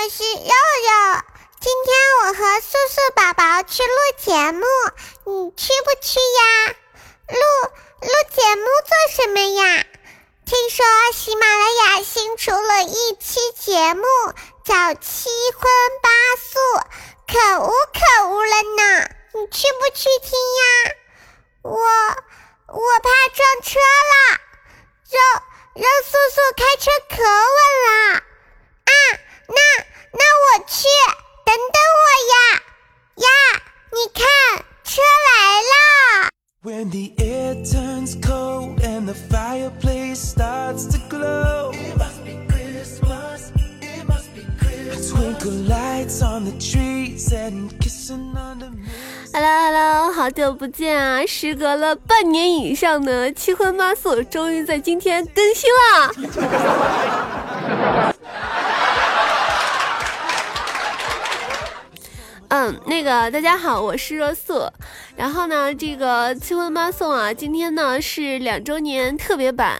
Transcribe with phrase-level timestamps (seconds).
[0.00, 1.22] 我是肉肉。
[1.58, 4.64] 今天我和素素宝宝去录节目，
[5.24, 6.76] 你去不去呀？
[7.26, 7.42] 录
[8.02, 9.84] 录节目做什么呀？
[10.46, 14.04] 听说喜马拉雅新出了一期节目，
[14.64, 15.68] 叫《七荤
[16.00, 16.08] 八
[16.44, 16.60] 素》，
[17.26, 19.10] 可恶可恶了呢！
[19.34, 20.94] 你去不去听呀？
[21.62, 24.38] 我我怕撞车了，
[25.10, 25.42] 肉。
[25.74, 28.22] 肉素素开车可稳了
[28.84, 28.92] 啊！
[29.48, 29.60] 那
[30.12, 30.86] 那我去，
[31.44, 32.00] 等等我
[32.32, 32.34] 呀
[33.16, 33.26] 呀！
[33.90, 34.22] 你看，
[34.84, 35.32] 车来
[35.62, 35.72] 了。
[49.30, 51.24] Hello Hello，好久不见啊！
[51.26, 56.12] 时隔了半年以上的七荤八素，终于在今天更新了。
[62.50, 64.66] 嗯，那个大家好，我是若素。
[65.16, 69.76] 然后呢，这个七荤八素啊，今天呢是两周年特别版。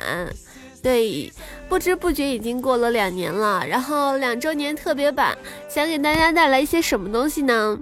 [0.83, 1.33] 对，
[1.67, 3.67] 不知不觉已经过了两年了。
[3.67, 7.79] 然后两周年特别版，想给大家带来一些什么东西呢？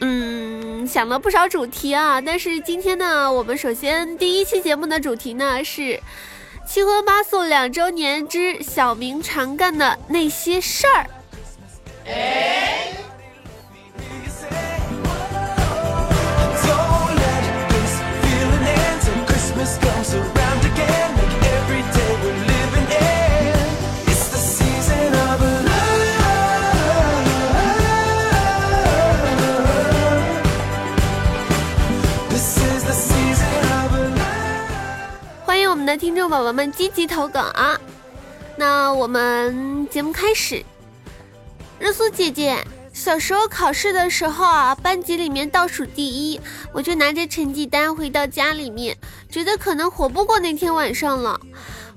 [0.00, 5.98] 嗯，想了不少主题啊，但是今天呢，我们首先第一期节目的主题呢是
[6.66, 11.06] 七荤八素两周年之小明常干的那些事儿。
[35.90, 37.76] 的听众宝宝们积极投稿啊！
[38.54, 40.64] 那我们节目开始。
[41.80, 46.38] 热苏姐姐，小时候考试的时候啊，班级里面倒数第一，
[46.74, 48.94] 我就拿着成绩单回到家里面，
[49.30, 51.40] 觉得可能活不过那天晚上了，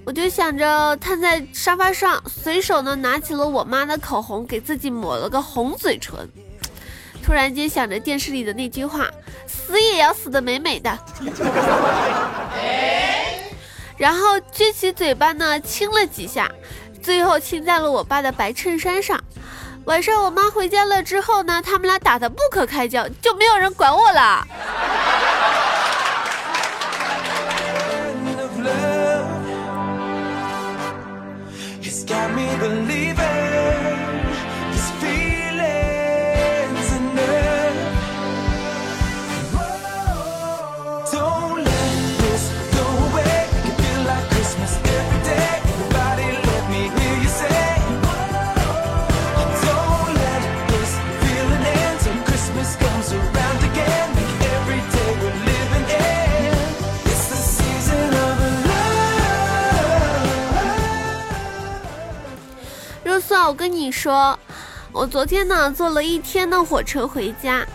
[0.05, 6.29] 我就想着瘫在沙发上，随手呢拿起了我妈的口红，给自己抹了个红嘴唇。
[7.21, 9.09] 突然间想着电视里的那句话
[9.45, 10.97] ：“死也要死的美美的。”
[13.97, 16.49] 然后撅起嘴巴呢，亲了几下，
[17.01, 19.21] 最后亲在了我爸的白衬衫上。
[19.85, 24.47] 晚上我妈回家了之后呢，他们俩打得不可开交，就没有人管我了。
[64.03, 64.37] 说，
[64.91, 67.65] 我昨天呢坐了一天的火车回家，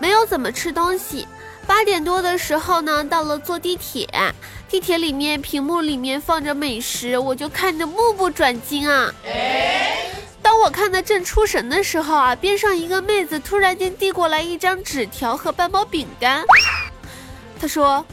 [0.00, 1.28] 没有怎么吃东西。
[1.64, 4.08] 八点多的时候呢，到了坐地铁，
[4.68, 9.14] 地铁里面屏幕里面放着美食，我就看着目不转睛啊。
[10.42, 16.42] 当我看的正出神的时候啊，边上一个妹子突然间递过来一张纸条和半包饼干，
[17.60, 18.04] 她说：“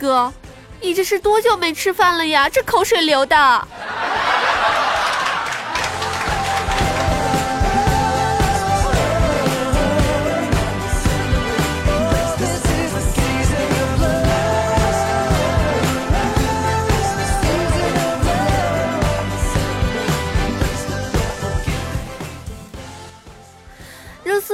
[0.00, 0.32] 哥，
[0.80, 2.48] 你这是多久没吃饭了呀？
[2.48, 3.68] 这口水流的。”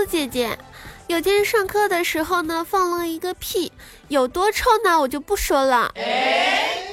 [0.01, 0.59] 苏姐姐，
[1.09, 3.71] 有天上课的时候呢，放了一个屁，
[4.09, 4.99] 有多臭呢？
[4.99, 5.93] 我就不说了。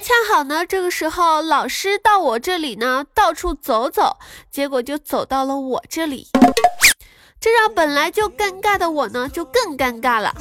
[0.03, 4.17] 恰好呢，这个时候老师到我这里呢，到处走走，
[4.51, 6.27] 结果就走到了我这里，
[7.39, 10.35] 这让本来就尴尬的我呢，就更尴尬了。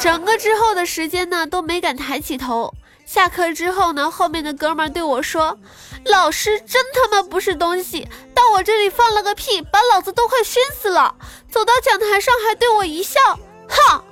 [0.00, 2.74] 整个之后的时间呢，都没敢抬起头。
[3.12, 5.58] 下课之后呢，后面的哥们对我说
[6.06, 11.14] ：“老师真他妈不是东西，到我这里放了个屁，把老子都快熏死了。
[11.50, 13.20] 走到讲台上还对我一笑，
[13.68, 14.02] 哼。”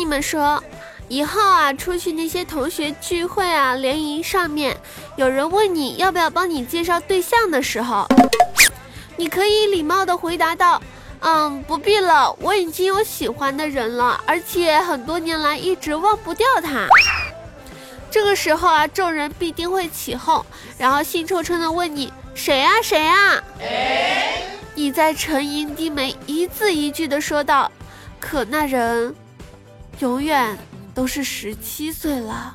[0.00, 0.64] 你们说，
[1.08, 4.74] 以后啊，出去那些同学聚会啊、联谊上面，
[5.16, 8.08] 有人问你要不要帮你介绍对象的时候，
[9.18, 10.80] 你可以礼貌的回答道
[11.20, 16.86] ：“嗯，不必了，我已经有喜欢的人了，而且很多年来一直忘不掉他。”
[18.10, 20.42] 这个时候啊，众人必定会起哄，
[20.78, 23.38] 然后兴冲冲的问你：“谁呀、谁呀、
[24.74, 27.70] 你在沉吟低眉，一字一句的说道
[28.18, 29.14] ：“可那人
[30.00, 30.58] 永远
[30.94, 32.54] 都是十七岁了。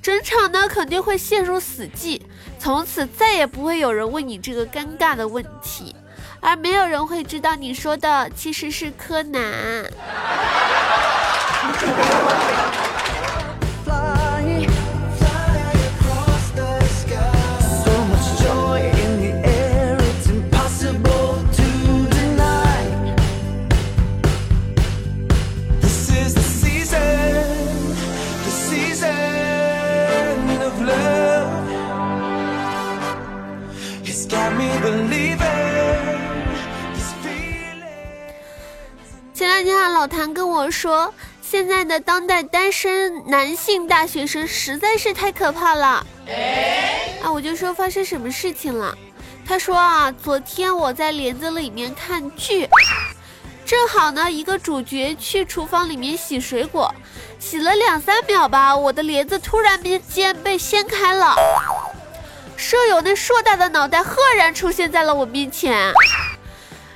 [0.00, 2.20] 整场呢肯定会陷入死寂，
[2.58, 5.94] 从此再也不会有人问你这个尴尬的问题，
[6.40, 9.92] 而没有人会知道你说的其实是柯南。
[40.82, 46.04] 说，现在的当代单身男性大学生实在是太可怕了。
[47.22, 48.92] 啊，我就说发生什么事情了？
[49.46, 52.68] 他说啊，昨天我在帘子里面看剧，
[53.64, 56.92] 正好呢，一个主角去厨房里面洗水果，
[57.38, 61.36] 洗了两三秒吧，我的帘子突然之间被掀开了，
[62.56, 65.92] 舍友那硕大的脑袋赫然出现在了我面前。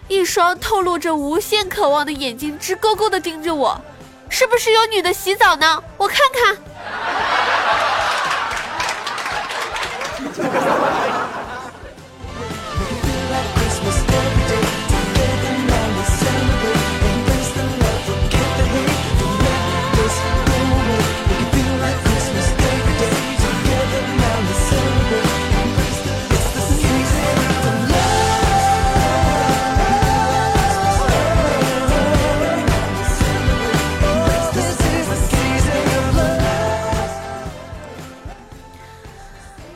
[0.09, 3.81] 一双透露着无限渴望的眼睛直勾勾地盯着我，
[4.29, 5.83] 是不是有女的洗澡呢？
[5.97, 6.57] 我看看。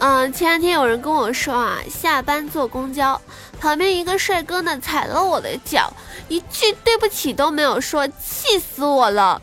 [0.01, 3.21] 嗯，前两天有人跟我说啊，下班坐公交，
[3.61, 5.93] 旁边一个帅哥呢踩了我的脚，
[6.29, 9.43] 一句对不起都没有说，气死我了。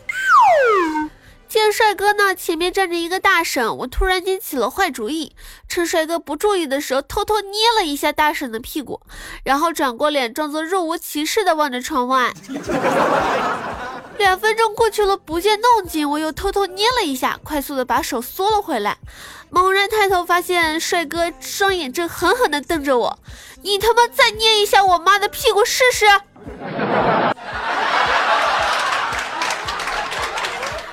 [1.48, 5.36] 见帅哥呢前面站着一个大婶，我突然间起了坏主意，
[5.70, 9.00] 趁帅哥不注意的时候，偷偷捏了一下大婶的屁股，
[9.44, 12.34] 然后转过脸，装作若无其事的望着窗外。
[14.18, 18.98] 两分钟过去了，不见动静，我又偷偷捏了一下，快速的把手缩了回来。
[19.50, 23.20] 猛然抬头，发现帅哥双眼正狠狠地瞪着我。
[23.62, 26.06] 你他妈再捏一下我妈的屁股试试！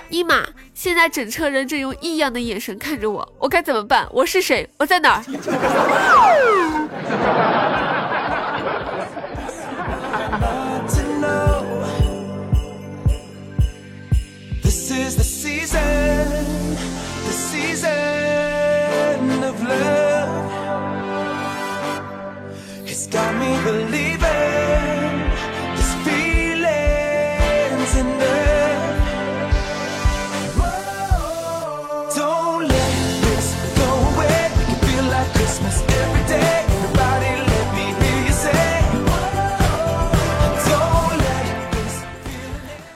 [0.08, 0.44] 尼玛！
[0.74, 4.06] 现在整车人正用异样的眼神看着我，我该怎么办？
[4.12, 4.68] 我是谁？
[4.78, 5.22] 我在哪儿？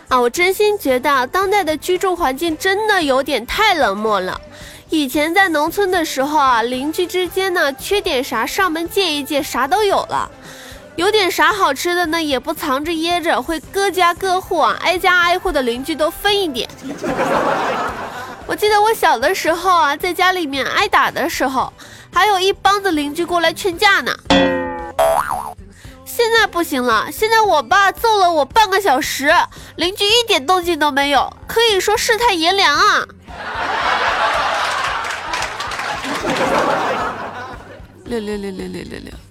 [0.09, 4.41] 啊，我真心觉得当代的居住环境真的有点太冷漠了。
[4.89, 10.31] 以前在农村的时候啊，邻居之间呢，缺点啥上门借一借，啥都有了。
[10.97, 16.67] 有点啥好吃的呢，也不藏着掖着，会各家各户啊，挨家挨户的邻居都分一点。
[18.47, 21.71] 我记得我小的时候啊，在家里面挨打的时候，
[22.11, 24.11] 还有一帮子邻居过来劝架呢。
[26.19, 29.33] 现在不行了，现在我爸揍了我半个小时，
[29.77, 33.07] 邻居一点动静都没有，可以说世态炎凉啊。
[38.07, 39.28] 六六六六六六六。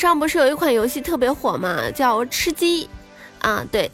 [0.00, 2.88] 上不是有一款游戏特别火嘛，叫吃鸡
[3.42, 3.90] 啊，对。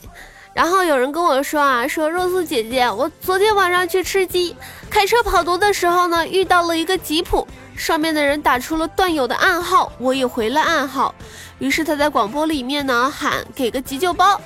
[0.55, 4.55] 然后有人跟我说啊，说肉素姐姐，我昨天晚上去吃鸡，
[4.89, 7.45] 开车跑毒的时候呢，遇到了一个吉普，
[7.77, 11.13] 上面的人打出了段友的暗号，我也回了暗号，
[11.59, 14.41] 于是他在广播里面呢喊给个急救包，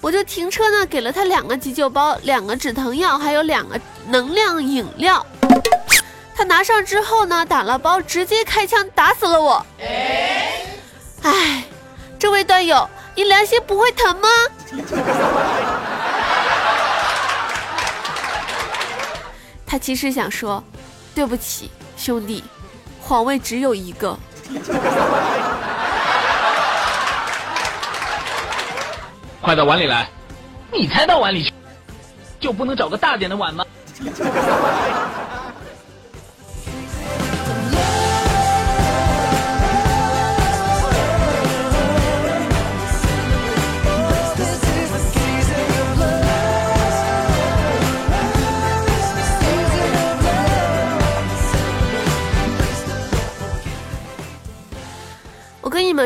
[0.00, 3.78] 我就停车呢给了他两个急救包，两个止疼药，还有两个
[4.08, 5.24] 能量饮料。
[6.36, 9.64] 他拿上之后呢，打了包，直接开枪打死了我。
[11.22, 11.64] 哎，
[12.18, 14.28] 这位段友，你良心不会疼吗？
[19.66, 20.62] 他其实想说，
[21.14, 22.42] 对不起，兄弟，
[23.00, 24.18] 皇位只有一个。
[29.40, 30.08] 快到碗里来！
[30.72, 31.52] 你才到碗里去，
[32.40, 33.64] 就不能找个大点的碗吗？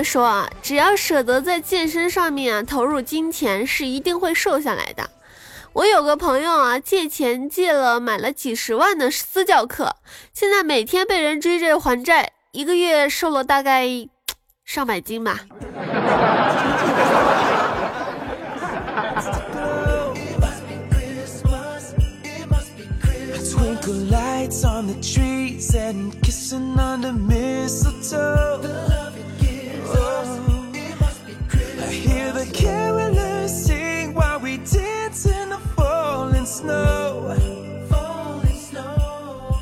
[0.02, 5.10] 说啊，只要舍得在健身上面啊投入金钱，是一定会瘦下来的。
[5.74, 9.96] 我有个朋友啊，借钱借了买了几十万的私教课，
[10.32, 13.86] 现在每天被人追着还债，一个月瘦了大概
[14.64, 15.40] 上百斤吧。
[31.98, 37.34] Hear the carolers sing while we dance in the falling snow.
[37.88, 39.56] Falling snow.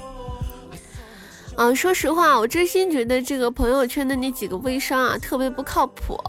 [1.57, 6.21] 嗯，说实话，我真心觉得这个朋友圈的那几个微商啊，特别不靠谱。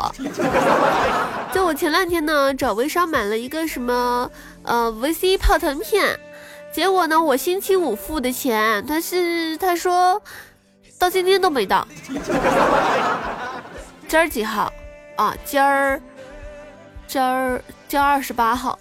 [1.54, 4.32] 就我前两天呢，找微商买了一个什么
[4.64, 6.18] 呃维 C 泡腾片，
[6.72, 10.22] 结果呢，我星期五付的钱，他是他说
[10.98, 11.86] 到今天都没到。
[14.08, 14.72] 今儿几号？
[15.18, 16.00] 啊，今儿
[17.08, 18.78] 今儿今儿二十八号。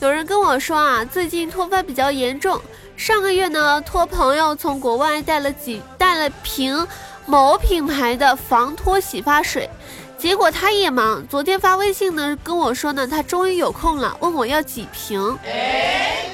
[0.00, 2.60] 有人跟我说啊，最近脱发比较严重。
[2.96, 6.84] 上个月呢，托朋友从国外带了几带了瓶
[7.26, 9.70] 某品牌的防脱洗发水，
[10.18, 15.38] 结果他也忙，昨天发微信呢跟我说呢，他终于有空了，问我要几瓶。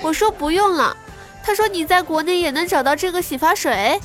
[0.01, 0.97] 我说不用了。
[1.47, 4.01] 他说你在国内也能找到这个洗发水？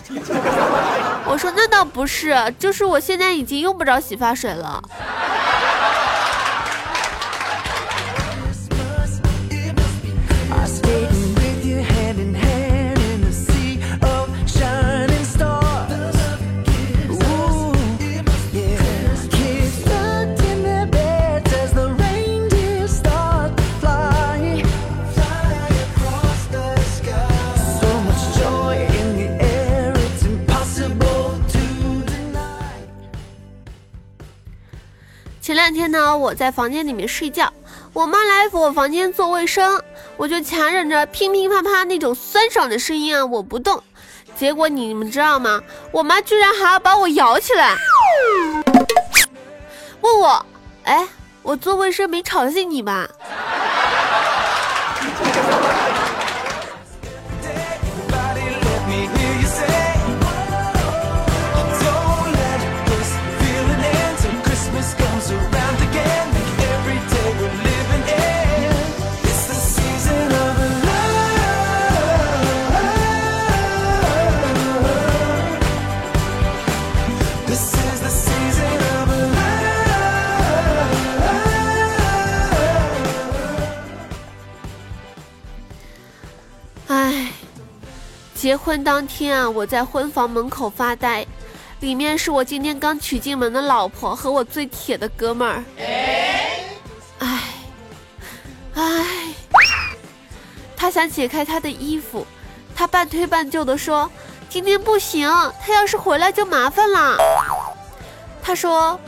[1.26, 4.84] 我说那倒不是，就是我现在已经用不着洗发水了。
[36.16, 37.52] 我在房间里面睡觉，
[37.94, 39.82] 我妈来我房间做卫生，
[40.18, 43.82] 我就强忍着乒乒乓乓那种酸爽的声音啊，我不动。
[44.36, 45.62] 结果你们知道吗？
[45.92, 47.76] 我妈居然还要把我摇起来，
[50.02, 50.46] 问我，
[50.84, 51.06] 哎，
[51.44, 53.10] 我做卫生没吵醒你吧？
[88.50, 91.24] 结婚当天啊，我在婚房门口发呆，
[91.82, 95.64] 里面是我今天刚娶进门的老婆和我最铁的哥们儿。
[97.20, 97.44] 唉，
[98.74, 99.06] 唉，
[100.76, 102.26] 他想解开他的衣服，
[102.76, 104.10] 他半推半就的说
[104.50, 105.30] ：“今天不行，
[105.64, 107.18] 他要是回来就麻烦了。”
[108.42, 109.00] 他说：“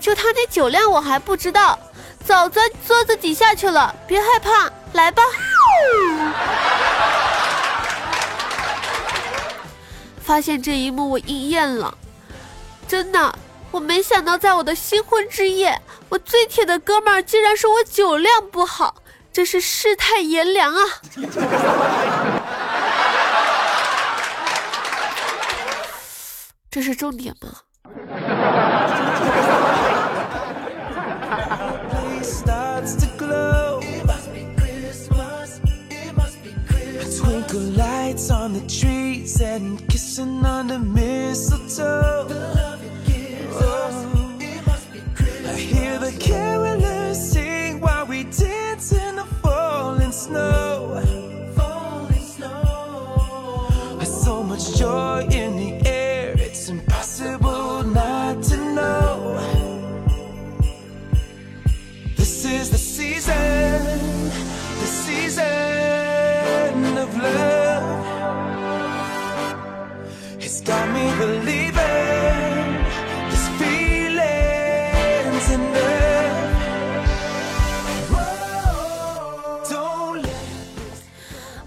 [0.00, 1.78] 就他那酒量我还不知道，
[2.24, 5.22] 早钻桌子底下去了，别害怕，来吧。”
[10.28, 11.96] 发现这一幕我应验了，
[12.86, 13.34] 真的，
[13.70, 15.80] 我没想到，在我的新婚之夜，
[16.10, 18.96] 我最铁的哥们儿竟然说我酒量不好，
[19.32, 20.82] 真是世态炎凉啊！
[26.70, 27.48] 这是重点吗？
[40.18, 42.57] Kissing under mistletoe.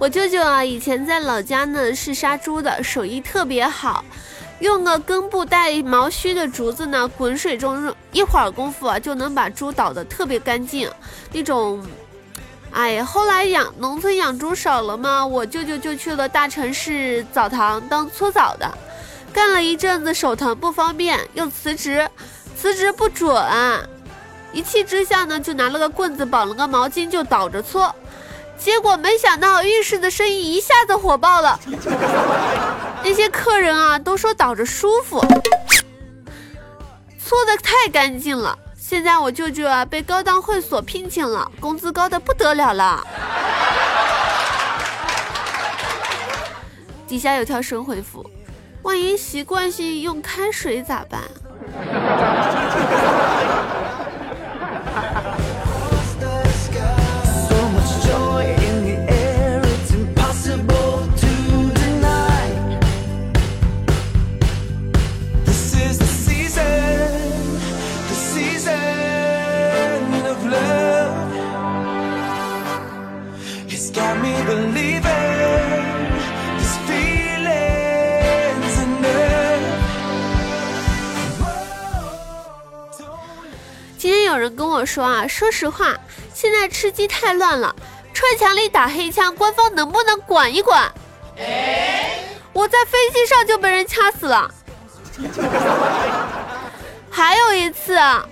[0.01, 4.03] 我舅舅啊，以前在老家呢是杀猪的，手艺特别好，
[4.58, 10.89] 用个根部带毛须的竹子呢，滚水中一会儿功夫啊，就能把猪捣得特别干净，
[11.31, 11.86] 那种。
[12.72, 18.75] 哎呀，后来养农村养猪少了嘛，我舅舅就去了大城市澡堂当搓澡的，
[19.31, 22.10] 干了一阵子手疼不方便，又辞职，
[22.58, 23.39] 辞职不准，
[24.51, 27.93] 一气之下呢，就拿了个棍子绑了个毛巾就倒着搓，
[28.63, 31.60] 结果没想到浴室的生意一下子火爆了，
[33.03, 35.20] 那些客人啊都说倒着舒服，
[37.20, 38.58] 搓的太干净了。
[38.77, 43.03] 现在我舅舅啊被高档会所聘请了，工资高的不得了了。
[47.08, 48.24] 底下有条神回复：
[48.84, 51.22] 万一习惯性用开水咋办？
[84.81, 85.96] 我说啊，说实话，
[86.33, 87.75] 现在吃鸡太乱了，
[88.15, 90.91] 穿墙里打黑枪，官方能不能管一管？
[92.51, 94.50] 我在飞机上就被人掐死了。
[97.11, 98.27] 还有一次啊，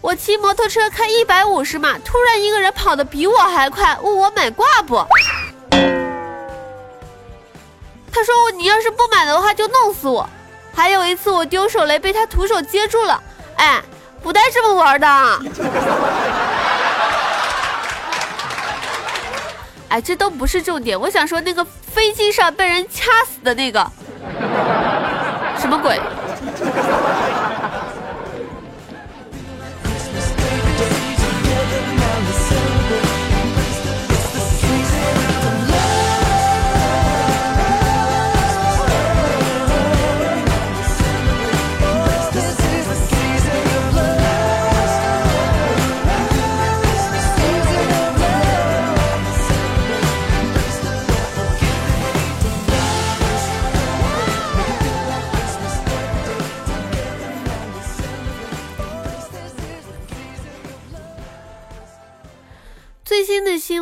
[0.00, 5.04] 我骑摩托车开一百五十码，突然一个人跑得比我还快，问我买挂不？
[8.10, 10.26] 他说我你要是不买的话就弄死我。
[10.74, 13.22] 还有一次我丢手雷被他徒手接住了，
[13.56, 13.82] 哎，
[14.22, 15.06] 不带这么玩的。
[19.88, 23.84] 哎，这都不是重点，我想说那个飞机上被人掐死的那个，
[25.58, 26.00] 什么鬼？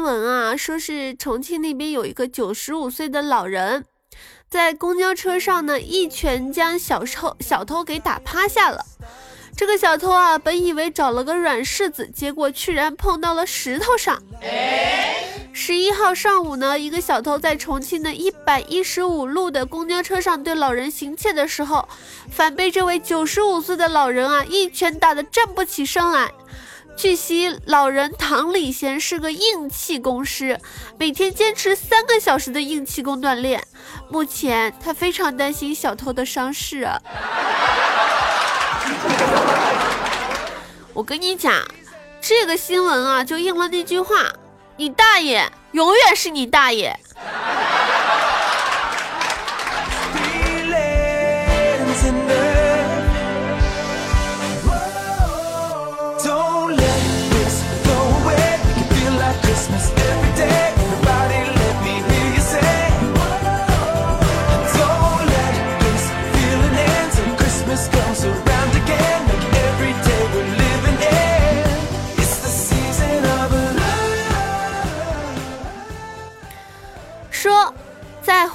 [0.09, 3.85] 闻啊，说是重庆那边有一个九十五岁的老人，
[4.49, 8.87] 在公交车上呢，一拳将小偷小偷给打趴下了。
[9.55, 14.23] 这个小偷啊，本以为找了个软柿子，结果居然碰到了石头上。
[15.53, 21.87] 十一号上午呢，一个小偷在重庆的一百一十五路的公交车上对老人行窃的时候，
[22.31, 26.33] 反被这位九十五岁的老人啊一拳打得站不起身来。
[26.99, 30.59] 据悉，老人唐礼贤是个硬气功师，
[30.99, 33.63] 每天坚持三个小时的硬气功锻炼。
[34.11, 36.89] 目前，他非常担心小偷的伤势。
[40.93, 41.53] 我跟你讲，
[42.21, 44.33] 这个新闻啊，就应了那句话：
[44.77, 46.99] 你大爷，永远是你大爷。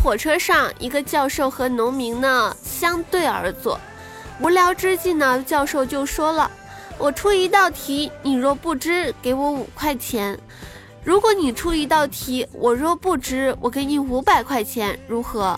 [0.04, 3.80] 火车上，一个教授和农民呢相对而坐。
[4.42, 6.52] 无聊之际呢，教授就说了
[7.00, 10.36] ：“我出一道题，你若不知，给我五块钱；
[11.06, 15.58] 如果你出一道题，我若不知，我给你五百块钱，如何？”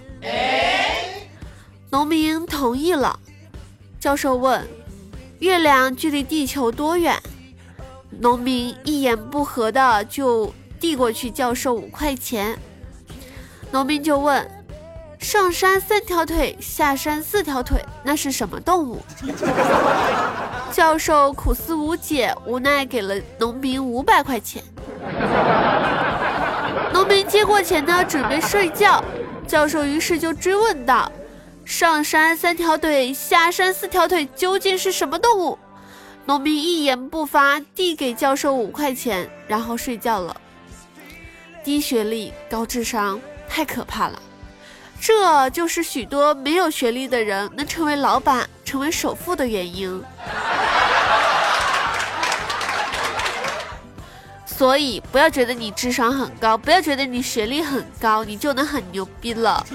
[1.89, 3.19] 农民同意了。
[3.99, 4.63] 教授问
[5.39, 7.19] ：“月亮距离地球多远？”
[8.19, 12.55] 农民一言不合的就递过去教授五块钱。
[13.75, 14.49] 农民就问
[15.19, 19.01] ：“上山三条腿，下山四条腿，那是什么动物？”
[20.71, 24.63] 教授苦思无解，无奈给了农民五百块钱。
[26.93, 29.03] 农民接过钱呢，准备睡觉。
[29.45, 31.11] 教授于是就追问道
[31.65, 35.59] ：“上山三条腿，下山四条腿，究竟是什么动物？”
[36.23, 40.33] 农民一言不发，递给教授五块钱，然后睡觉了。
[41.61, 44.21] 低学历、高智商，太可怕了。
[44.99, 50.03] 这就是许多没有学历的人能成为老板、成为首富的原因。
[54.45, 59.65] 所以，不要觉得你智商很高，不要觉得你学历很高，你就能很牛逼了。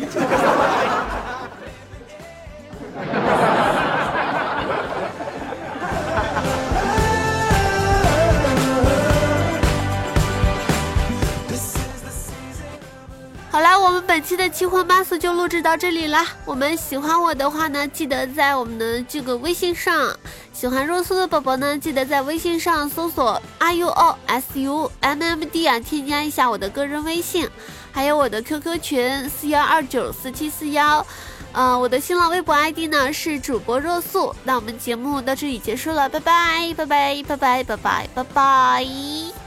[14.11, 16.19] 本期的七荤八素就录制到这里了。
[16.45, 20.13] 我们喜欢我的话呢，记得在我们的这个微信上，
[20.53, 27.49] 喜欢若素的宝宝呢，记得在微信上搜索 r u o s u m m d 啊，添加一下我的个人微信，
[27.93, 31.07] 还有我的 QQ 群四幺二九四七四幺，
[31.53, 34.35] 嗯，我的新浪微博 ID 呢是主播若素。
[34.43, 39.40] 那我们节目到这里结束了，拜拜拜拜拜拜拜拜拜拜。